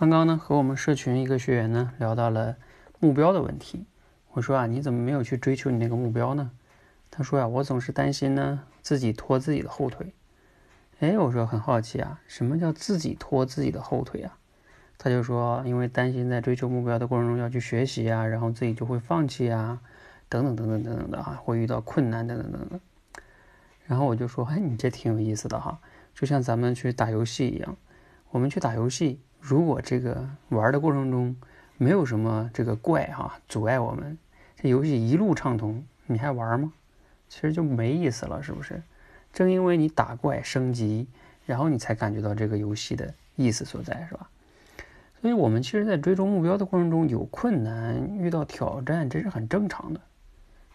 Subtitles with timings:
[0.00, 2.56] 刚刚呢，和我们社群一个学员呢聊到了
[3.00, 3.84] 目标的问题。
[4.32, 6.52] 我说啊，你怎么没有去追求你那个目标呢？
[7.10, 10.14] 他说呀，我总是担心呢自己拖自己的后腿。
[11.00, 14.38] 哎，我说很好奇啊，什么叫自己拖自己的后腿啊？
[14.96, 19.82] 他就说，因为担心在追求目标的过程中要去学习啊，然后自己就会放弃啊，
[20.30, 22.80] 等等等等等等的啊，会遇到困难等等等等。
[23.84, 25.78] 然后我就说，哎，你这挺有意思的哈，
[26.14, 27.76] 就像咱们去打游戏一样，
[28.30, 29.20] 我们去打游戏。
[29.40, 31.34] 如果这个玩的过程中
[31.78, 34.16] 没有什么这个怪哈阻碍我们，
[34.56, 36.72] 这游戏一路畅通，你还玩吗？
[37.28, 38.82] 其实就没意思了，是不是？
[39.32, 41.08] 正因为你打怪升级，
[41.46, 44.28] 然后你才感觉到这个游戏的意思所在，是吧？
[45.22, 50.00] 所以，我们其实，在追逐目标的过程中有困难、遇到挑战，这是很正常的。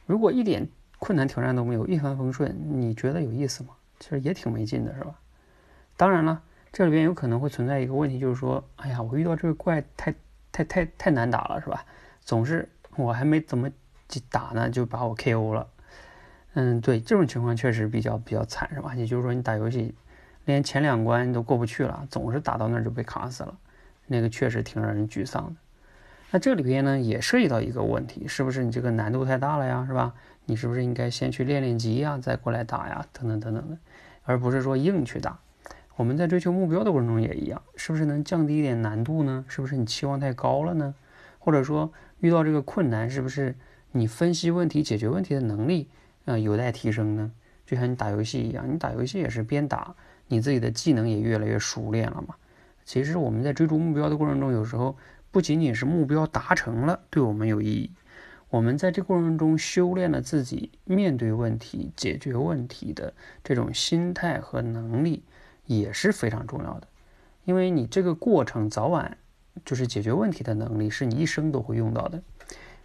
[0.06, 3.70] 如果一点困难挑战都没有，一帆风顺，你觉得有意思吗？
[4.00, 5.20] 其实也挺没劲的，是吧？
[5.98, 6.42] 当然了。
[6.76, 10.14] 这里边有可能会存在一个问题，就是说，哎呀，我遇到这个怪太
[10.52, 11.86] 太太太难打了，是吧？
[12.20, 12.68] 总是
[12.98, 13.72] 我还没怎么
[14.30, 15.70] 打呢，就把我 KO 了。
[16.56, 18.94] 嗯，对，这种情况确实比较比较惨，是吧？
[18.94, 19.96] 也就是说，你打游戏
[20.44, 23.58] 连前两关都过不去了，总是打到那儿就被卡死了，
[24.08, 25.56] 那个确实挺让人沮丧的。
[26.32, 29.86] 那这里边呢，也涉及到一个问题，是不是你这个难度太大了呀？
[29.88, 30.14] 是吧？
[30.44, 33.06] 你是不是应该先去练练级呀，再过来打呀？
[33.14, 33.78] 等等等等的，
[34.26, 35.40] 而不是说硬去打。
[35.98, 39.46] 我们在追求目标的过程中也一样，是不是能降低一点难度呢？
[39.48, 40.94] 是不是你期望太高了呢？
[41.40, 43.56] 或者说遇到这个困难，是不是
[43.92, 45.88] 你分析问题、解决问题的能力
[46.26, 47.32] 啊有待提升呢？
[47.66, 49.96] 就像你打游戏一样，你打游戏也是边打，
[50.28, 52.36] 你自己的技能也越来越熟练了嘛。
[52.84, 54.98] 其实我们在追逐目标的过程中，有时候
[55.32, 57.92] 不仅仅是目标达成了对我们有意义，
[58.50, 65.24] 我们在这过程中修炼了自己面对问题、解决问题的这种心态和能力。
[65.66, 66.88] 也是非常重要的，
[67.44, 69.18] 因为你这个过程早晚
[69.64, 72.22] 就是解决问题的能力，是你一生都会用到的。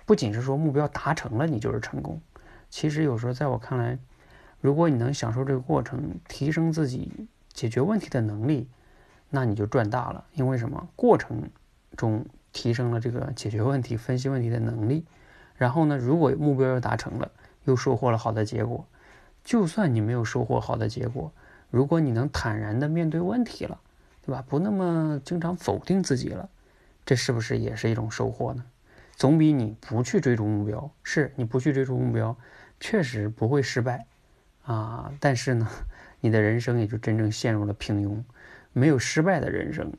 [0.06, 2.20] 不仅是说目标达成了你就是成功，
[2.68, 3.98] 其实有时候在我看来，
[4.60, 8.68] 如果你能享受这个过程，提升自己解决问题的能力，
[9.28, 10.24] 那你就赚大了。
[10.34, 10.88] 因为什么？
[10.96, 11.50] 过程
[11.96, 15.04] 中提升了这个解决问题、分析问题的能力，
[15.56, 17.30] 然后呢，如果目标又达成了，
[17.64, 18.86] 又收获了好的结果，
[19.44, 21.32] 就算你没有收获好的结果。
[21.70, 23.80] 如果你能坦然的面对问题了，
[24.26, 24.44] 对吧？
[24.48, 26.48] 不那么经常否定自己了，
[27.06, 28.64] 这是不是也是一种收获呢？
[29.16, 32.36] 总比你不去追逐目标，是你不去追逐目标，
[32.80, 34.06] 确实不会失败
[34.64, 35.12] 啊。
[35.20, 35.68] 但是呢，
[36.20, 38.22] 你的人生也就真正陷入了平庸，
[38.72, 39.92] 没有失败的人生，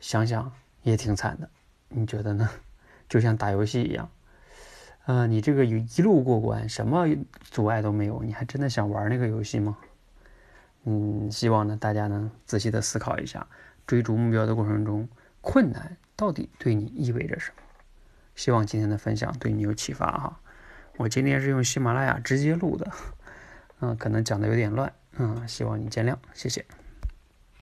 [0.00, 0.50] 想想
[0.82, 1.48] 也挺惨的。
[1.88, 2.50] 你觉得呢？
[3.08, 4.08] 就像打游戏一样，
[5.04, 7.06] 呃，你这个一一路过关，什么
[7.42, 9.76] 阻碍都没有，你还真的想玩那个游戏吗？
[10.84, 13.46] 嗯，希望呢，大家能仔细的思考一下，
[13.86, 15.08] 追逐目标的过程中，
[15.40, 17.62] 困难到底对你意味着什么？
[18.34, 20.40] 希望今天的分享对你有启发哈。
[20.96, 22.90] 我今天是用喜马拉雅直接录的，
[23.80, 26.64] 嗯，可能讲的有点乱，嗯，希望你见谅，谢谢。